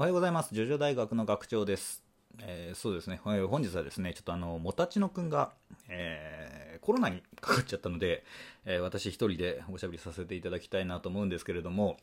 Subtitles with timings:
[0.00, 0.54] おはようございます。
[0.54, 2.02] ジョジョ大学の学長です。
[2.38, 5.52] えーそうですね、はい本日はですね、ちょっとあの、もたちのくんが、
[5.90, 8.24] えーコロナにかかっちゃったので、
[8.64, 11.98] えー私一人でおしゃべりさせていただきたいなと思うんですけれども、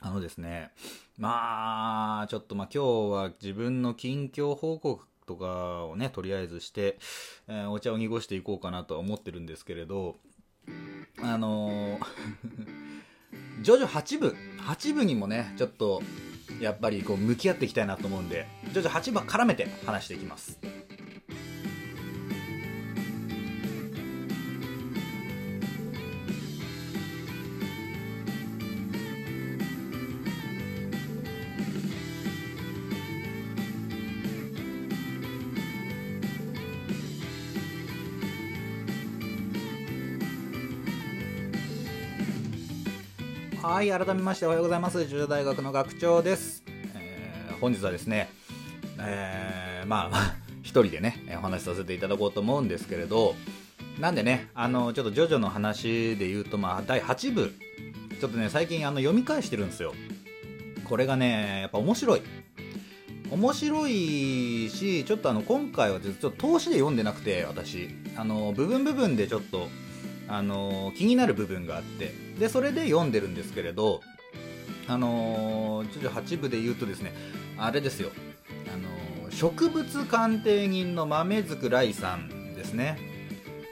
[0.00, 0.72] あのですね、
[1.16, 6.98] まあ、ちょっとまあ今日は自分の近況報告とかをね、とりあえずして、
[7.46, 10.16] えーお茶を濁していこうかなとは思ってるんですけれど、
[11.22, 12.02] あのー
[13.62, 14.36] ジョジョ8部、
[14.66, 16.02] 8部にもね、ちょっと、
[16.60, 20.58] やっぱりこう向き合っていきたいなと思うんで、徐々に8番絡めて話していきます。
[43.62, 44.98] はい、改めましておはようございます。
[45.06, 46.64] ジョジョ大学の学長です。
[46.96, 48.28] えー本日はですね、
[48.98, 53.36] えーまあまあ、 一人でね、お話しさせていただこうと思うんですけれど、
[54.00, 57.54] なんでね、あの、ちょっとジョジョの話で言うと、まあ、第8部、
[58.20, 59.94] ちょっとね、最近あの読み返してるんですよ。
[60.82, 62.22] これがね、やっぱ面白い。
[63.30, 67.90] 面白いし、ちょっとあの、今回はちょっと投資で読んでなくて、私。
[68.16, 69.68] あの、部分部分でちょっと、
[70.32, 72.14] あの気になる部分があって。
[72.38, 74.00] でそれで読んでるんですけれど
[74.88, 77.12] あの18部で言うとですね
[77.58, 78.10] あれですよ。
[78.72, 78.76] あ
[79.26, 82.98] の植物鑑定人の豆津来さんですね。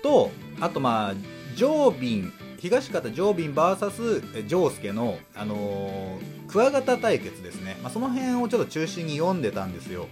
[0.02, 1.14] とあとまあ
[1.56, 10.08] ジョービン東方ジョービン VS ジョースケの、あのクワガタ対決ですね、まあ、その辺をちょっと中心に読んでたんですよ。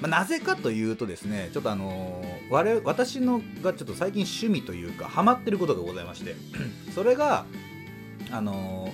[0.00, 6.36] まあ、なぜかというとですねちょっとあのー我私のがちょっと最近趣味というかハマってることがございまして
[6.94, 7.44] それが
[8.30, 8.90] あの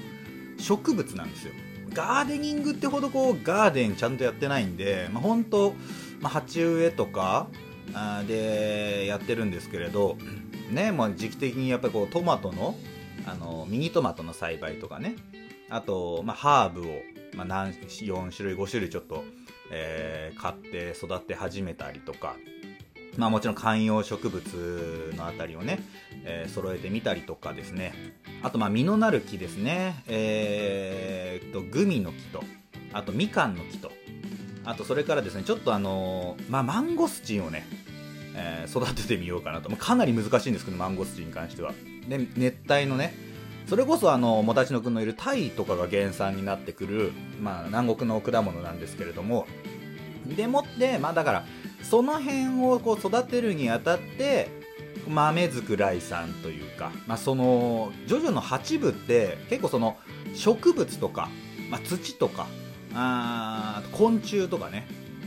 [0.58, 1.52] 植物なんですよ。
[1.92, 5.74] ガーデニングってほどこうガーデンちゃんとやってないんで、まあ、本当、
[6.20, 7.48] まあ、鉢植えとか
[7.92, 10.16] あでやってるんですけれど
[10.72, 12.76] ねもう時期的にやっぱりこうトマトの
[13.26, 15.16] あのミニトマトの栽培とかね。
[15.68, 17.02] あと、まあ、ハーブを、
[17.34, 19.24] まあ、何4種類5種類ちょっと
[19.72, 22.36] えー買って育て始めたりとか、
[23.16, 25.80] まあ、もちろん観葉植物のあたりをね、
[26.24, 27.92] えー揃えてみたりとかですね。
[28.42, 32.42] あとまあ実のなる木ですね、えーっとグミの木と
[32.92, 33.90] あとみかんの木と
[34.64, 37.66] あとそれからですねちょっとあのーまあ、マンゴスチンをね、
[38.34, 41.72] えー育ててみようかなと、まあかなり難しいんですけどマンゴスチンに関しては。
[42.08, 43.14] で熱帯のね
[43.66, 49.46] それこそあのもたちのくんのいるタイとかが原産になってくる、まあ、南国の果物なんですけれども
[50.26, 51.44] でもって、まあ、だから
[51.82, 54.48] その辺をこう育てるにあたって
[55.08, 59.96] 豆づくらいさんというか、まあ、そのジョジョの8部って結構その
[60.34, 61.28] 植物とか、
[61.70, 62.46] まあ、土とか
[62.94, 64.86] あ昆虫とかね、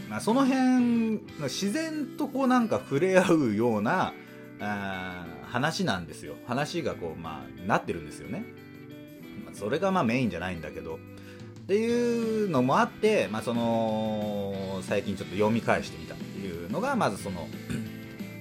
[0.10, 4.14] まあ、その辺自然とこうなんか触れ合うような
[4.60, 6.36] あ話なんですよ。
[6.48, 8.46] 話がこうまあなってるんですよね、
[9.54, 11.00] それがまあメインじゃないんだけど。
[11.66, 17.48] っていうのもあって、まあ、その最近ちょっと読み返してみたっていうのがまずその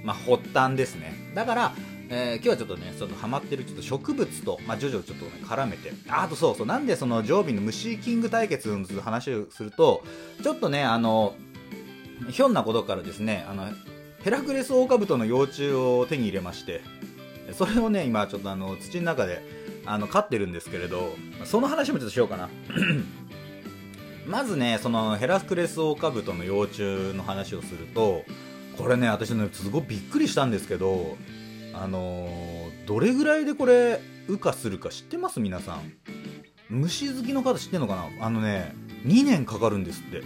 [0.04, 1.32] まあ発端ですね。
[1.34, 1.72] だから、
[2.10, 5.92] えー今日はちょっとねちょっとハマってるちょっと植物と、まあ、徐々にちょっと、ね、絡めて。
[6.08, 10.04] あとそうそうなんでそのジョービンの虫キング対決の話をすると
[10.42, 11.34] ちょっとねあの
[12.28, 13.68] ひょんなことからですねあの
[14.24, 16.80] ヘラクレスオオカブトの幼虫を手に入れまして
[17.52, 19.44] それをね今ちょっとあの土の中で
[19.84, 21.14] あの飼ってるんですけれど
[21.44, 22.48] その話もちょっとしようかな。
[24.26, 28.24] まずねそのヘラクレスオオカブトの幼虫の話をすると
[28.78, 31.18] これね私ねすごいびっくりしたんですけど
[31.74, 35.38] あのーどれぐらいでこれ羽化するか知ってます？
[35.40, 35.92] 皆さん。
[36.70, 38.26] 虫好きの方知ってんのかな？
[38.26, 38.74] あのね
[39.04, 40.22] 2年かかるんですって。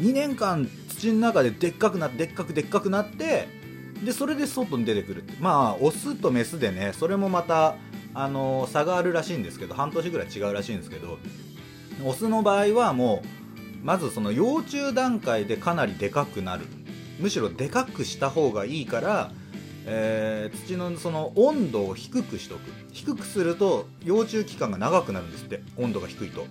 [0.00, 3.48] 2年間土の中ででっかくなってでっかくでっかくなって
[4.04, 5.34] でそれで外に出てくるって。
[5.40, 7.76] まあオスとメスでねそれもまた
[8.14, 11.18] あの差があるらしいんですけど半年ぐらい違うらしいんですけど
[12.04, 13.22] オスの場合はも
[13.82, 16.66] うまずその幼虫段階でかなりでかくなる。
[17.18, 19.30] むしろでかくした方がいいから、
[19.84, 22.60] えー土のその温度を低くしとく。
[22.92, 25.62] 低くすると幼虫期間が長くなるんですって。
[25.76, 26.46] 温度が低いと。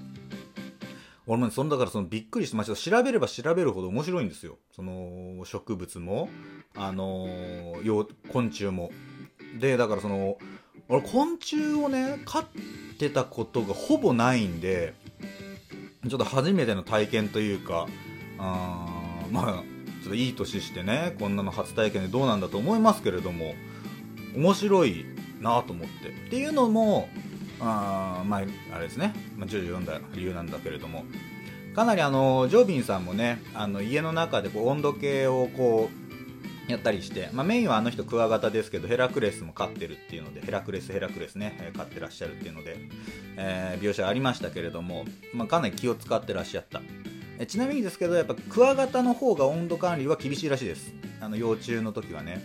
[1.29, 4.57] 俺もねそのだからそのびっくりしてました調べれば調べるほど面白いんですよ。
[4.75, 6.27] その植物も
[6.75, 8.91] あのー昆虫も。
[9.59, 10.37] でだからその
[10.87, 12.45] 俺昆虫をね飼っ
[12.97, 14.95] てたことがほぼないんで
[16.07, 17.87] ちょっと初めての体験というか
[18.39, 18.87] あ
[19.31, 19.63] まあ
[20.01, 23.53] ちょっといい年してねこんなの初体験でどうなんだと思いますけれども
[24.35, 25.05] 面白い
[25.41, 26.09] なと思って。
[26.09, 27.07] っていうのも
[27.59, 28.41] あまあ
[28.73, 31.03] あれですね、まあ、徐々読んだ理由なんだけれども。
[31.75, 35.89] かなりあのジョビンさんもねあの家の中でこう温度計をこ
[36.67, 42.77] うやったりして、まあ、メインはあの人クワガタですけどヘラクレスも飼ってるっていうのでヘラクレスヘラクレスね、飼ってらっしゃるっていうので、
[43.37, 46.81] えー、描写ありましたけれども、まあ、かなり気を使ってらっしゃった。
[47.39, 50.93] えちなみにですけどやっぱクワガタの方が温度管理は厳しいらしいです。
[51.21, 52.41] あの幼虫の時はね。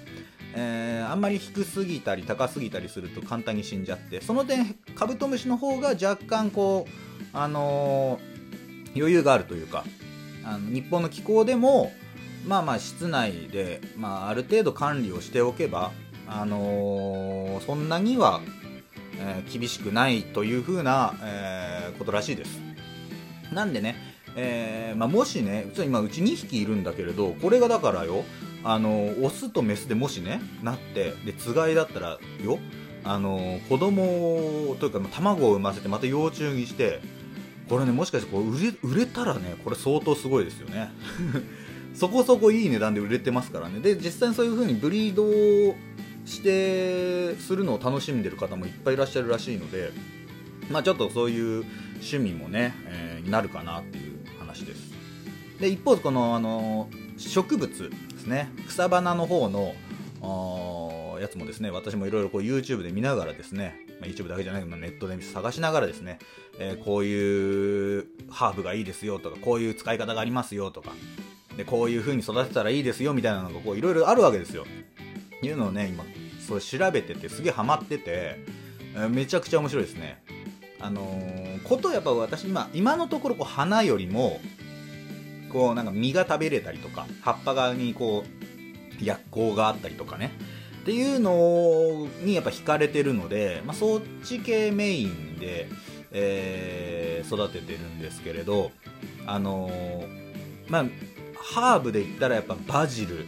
[0.56, 9.84] えー、あんまり低すぎたり高すぎたりすると簡単に死んじゃってその点カブトムシの方が若干こう、あのー、余裕があるというか
[10.44, 11.92] あの日本の気候でも
[12.46, 15.92] まあまあ室内で、まあ、ある程度管理をしておけば、
[16.28, 18.42] あのー、そんなには、
[19.18, 22.60] え、厳しくないというふうな、えー、ことらしいです。
[23.50, 23.96] なんでね、
[24.36, 28.24] えーまあ、もしね今うち2匹いるんだけれどこれがだからよ
[28.64, 32.58] あのオスとメスでもしねなってでつがいだったらよ
[33.04, 37.00] あの子供というか卵を産ませてまた幼虫にして
[37.68, 40.90] これねもしかしてこう売れ売れたらねこれ相当すごいですよね。
[41.94, 43.78] そこそこいい値段で売れてますからね。
[43.80, 45.76] で実際にそういう風にブリードを
[46.24, 49.92] してするのを楽しんでる方もいっぱいいらっしゃるらしいので
[50.70, 51.64] まあちょっとそういう
[51.96, 54.92] 趣味もね、えー、なるかなっていう話です。
[55.60, 57.90] で一方このあの植物
[58.24, 58.48] ですね。
[58.66, 59.74] 草花の方の
[61.20, 66.18] やつもですね私もいろいろ YouTube で見ながらですね、まあ、YouTube だけじゃないけどネットで探しながらですね、
[66.58, 70.92] えー、こういうハーブがいいですよとかこういう使い方がありますよとか
[71.56, 74.64] でこういう風に育てたらいいですよみたいなのがいろいろあるわけですよ。
[75.42, 76.04] いうのをね今
[76.46, 78.38] それ調べててすげえハマってて、
[78.94, 80.22] えー、めちゃくちゃ面白いですね。
[80.80, 84.40] あのー、ことやっぱ私今今のところこう花よりも
[85.54, 88.24] こうなんか実が食べれたりとか葉っぱ側にこ
[89.00, 90.32] う薬効があったりとかね。
[90.82, 95.66] っていうのにやっぱ惹かれてるので、まあ、そっち系メインで、
[96.10, 98.70] えー、育ててるんですけれど
[99.24, 100.06] あのー、
[100.68, 100.84] まあ
[101.36, 103.24] ハーブで言ったらやっぱバジル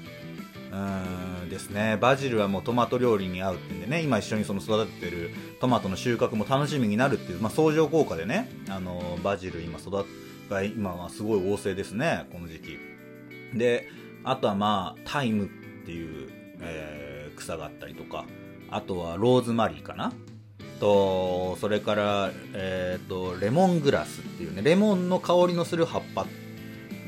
[0.72, 1.96] うんですね。
[1.98, 5.30] バジルはもうトマト料理に合うってんでね今一緒にその育ててる
[5.60, 12.78] トマトの収穫も楽しみになるっていう、まあ、相乗効果でね、あの、バジル今育ってが今はすごい旺盛ですね、この時期。
[13.58, 13.88] で、
[14.24, 15.48] あとはまあ、タイムっ
[15.84, 16.28] ていう、
[16.60, 18.24] えー、草があったりとか、
[18.70, 20.12] あとはローズマリーかな？
[20.80, 26.26] と、それから、えっ、ー、と、レモングラスっていうね、レモンの香りのする葉っぱ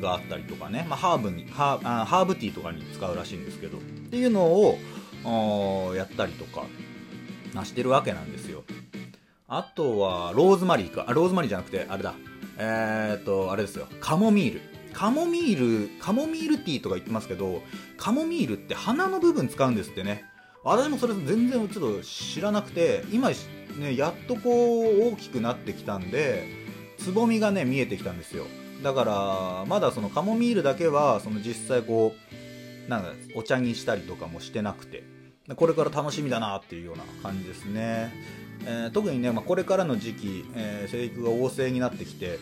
[0.00, 4.78] があったりとかね、まあ、ハーブにハー、ハーブティーとかに使うらしいんですけど、っていうのを、
[5.94, 6.64] やったりとか、
[7.64, 8.64] してるわけなんですよ。
[9.48, 11.04] あとは、ローズマリーか。
[11.08, 12.14] あ、ローズマリーじゃなくて、あれだ。
[12.58, 14.60] えー、っと、あれですよ、カモミール。
[14.92, 17.62] カモミール、カモミールティーとか言ってますけど、
[17.96, 20.24] カモミールって花の部分使うんですってね。
[20.64, 23.30] 私もそれ全然ちょっと知らなくて、今、
[23.78, 26.48] ね、やっとこう大きくなってきたんで、
[26.98, 28.44] つぼみがね、見えてきたんですよ。
[28.82, 32.12] だから、まだそのカモミールだけは、その実際こ
[32.86, 35.04] う、なんかお茶にしたりとかもしてなくて、
[35.54, 38.12] これから楽しみだなっていうような感じですね。
[38.64, 42.38] えー、特にね、まあ、これからの時期、えー、生育が旺盛になってきて、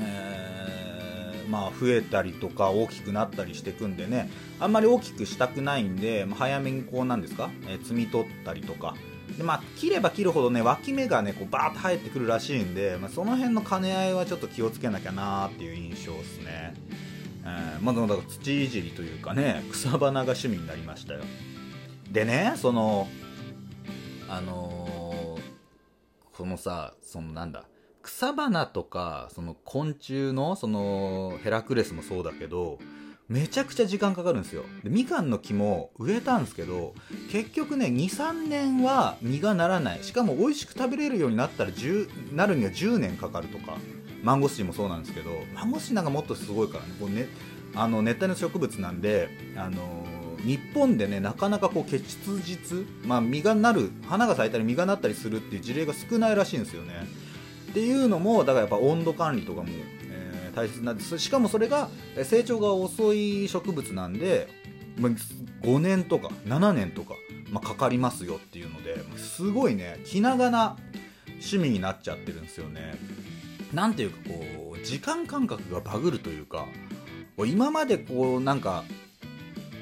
[0.00, 8.94] えー、まあ、増えたりとか大きくなったりしていくんでねあんまり大きくしたくないんで、まあ、早めにこうなんですか、え摘み取ったりとか。
[9.36, 16.74] で、まあ、切れば切るほどね脇芽がねこうバーッと生えてくるらしいんで、まあ、その辺の兼ね合いはちょっと気をつけなきゃなっていう印象ですね、
[17.42, 21.20] えー、まあ、だから土いじりというかね草花が趣味になりましたよ。
[22.10, 23.08] でねその
[24.28, 25.03] あの
[26.36, 27.64] このさ、そのなんだ、
[28.02, 32.78] 草花とか、その昆虫の、そのヘラクレスもそうだけど、
[33.28, 34.64] めちゃくちゃ時間かかるんですよ。
[34.82, 36.94] で、みかんの木も植えたんですけど、
[37.30, 40.04] 結局ね、2、3年は実がならない。
[40.04, 43.78] しかも美味しく食べれるようになったら10、なるには10年かかるとか、
[44.22, 47.28] マンゴスチンもそうなんですけど、マンゴスチンなんかもっとすごいからね、こうね、
[47.74, 50.04] あの、熱帯の植物なんで、あの
[50.44, 56.94] 日本でねなかなかこう結実、まあ、実がなる花が咲いたり実がなったりするっていう事例が少ないらしいんですよね。
[57.70, 61.18] っていうのもだからやっぱ温度管理とかも、えー、大切なんです。
[61.18, 61.88] しかもそれが
[62.22, 64.48] 成長が遅い植物なんで、
[64.98, 65.08] ま、
[65.62, 67.14] 5年とか7年とか、
[67.50, 70.76] まあ、かかりますよっていうのですごいね気長な
[71.26, 72.94] 趣味になっちゃってるんですよね。
[73.72, 76.66] なんていうかこう時間感覚がバグるというか
[77.38, 78.84] 今までこうなんか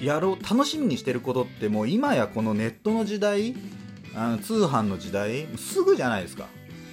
[0.02, 3.54] やろう楽しみにしてることってもう今やこのネットの時代
[4.14, 6.48] あの通販の時代すぐじゃないですか。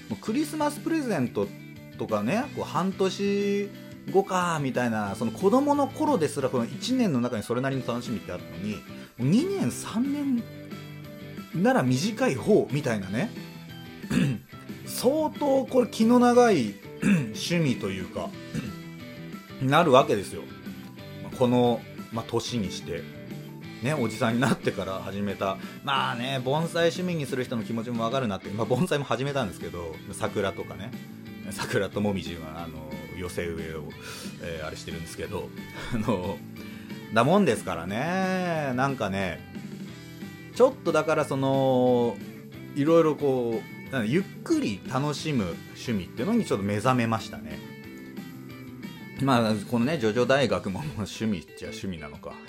[0.09, 1.47] もうクリスマスプレゼント
[1.97, 3.69] とかねこう半年
[4.11, 8.77] 後かみたいなその子供の頃ですらこの1年の中にそれなりに楽しみってあったのに
[9.19, 10.43] 2年3年
[11.53, 13.29] なら短い方みたいなね
[14.85, 16.73] 相当これ気の長い
[17.03, 18.29] 趣味というか
[19.61, 20.41] なるわけですよ。
[21.37, 21.79] この、
[22.11, 23.03] まあ、年にして
[23.83, 30.91] ね、おじさんになってから始めた、まあね、盆栽趣味にする人の気持ちもわかるなって、まあ、盆栽も始めたんですけど、桜とかね、
[31.51, 33.83] 桜ともみじは、あの、寄せ植えを、
[34.41, 35.49] えー、あれしてるんですけど、
[35.93, 36.37] あの、
[37.13, 39.39] だもんですからね、なんかね、
[40.55, 42.17] ちょっとだからその、
[42.75, 43.61] いろいろこ
[43.93, 47.68] う、ゆっくり楽しむ趣味っていうのにちょっと目覚めましたね。
[49.21, 52.33] まあ、このね、ジョジョ大学も趣味っちゃ趣味なのか。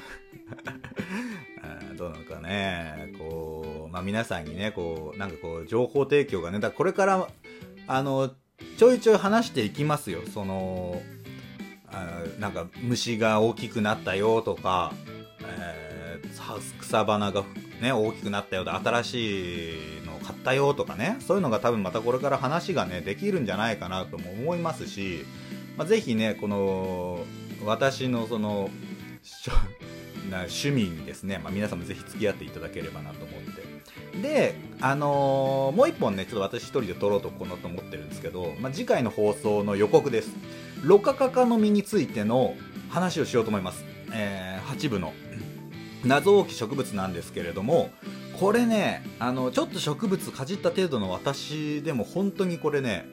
[1.96, 7.28] どうなのかね、こう、まあ皆さんにね、こう、なんかこう、情報提供がね、だこれから、
[7.86, 8.30] あの、
[8.78, 10.22] ちょいちょい話していきますよ。
[10.32, 11.02] その、
[11.92, 14.92] あなんか虫が大きくなったよとか、
[15.42, 17.44] えー、草花が
[17.80, 25.24] ね、大きくなったよと新しいのを買ったよとかね、そういうのが多分またこれから話がね、できるんじゃないかなとも思いますし、
[25.80, 27.25] まあ、ぜひね、この、
[27.64, 28.68] 私のその、
[30.30, 33.40] な趣味にですね、まあ、皆さんもぜひ付き合っていただければなと思っ
[34.12, 34.20] て。
[34.20, 40.32] であのー、もう一本ねちょっと私一人で撮ろうとこのと思ってるんですけど、まあ、次回の放送の予告です。
[40.82, 42.54] ロカカカの実についての
[42.90, 43.82] 話をしようと思います、
[44.12, 45.14] えー、8部の。
[46.04, 47.88] 謎多き植物なんですけれども
[48.38, 53.06] これねあのちょっと植物かじった程度の私でも本当にこれね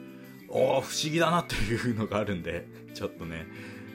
[0.48, 3.46] お不思議だなっていうのがあるんでちょっとね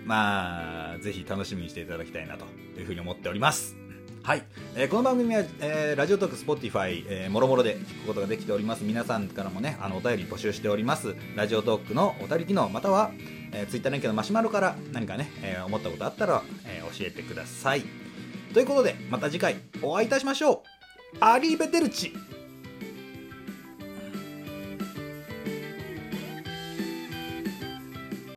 [0.05, 2.45] まあ、ぜひ楽しみにしていただきたいなと
[2.77, 3.75] いうふうに思っております。
[4.21, 4.43] はい、
[4.75, 8.85] えー、この番組は、えー、ラジオトーク、スポティファイ、えー、もろもろで聞くことができております。
[8.85, 11.15] 皆さんからもね、あのお便り募集しております。
[11.35, 13.11] ラジオトークのお便り機能、または、
[13.51, 17.83] えー、ツイッター連携のマシュマロから何かね、えー、思ったことあったら、えー、教えてください。
[18.53, 20.63] ということで、また次回お会いいたしましょ
[21.15, 21.17] う。
[21.19, 22.13] Arrivederci